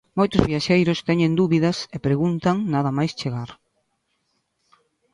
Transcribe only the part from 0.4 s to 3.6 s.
viaxeiros teñen dúbidas e preguntan nada máis chegar.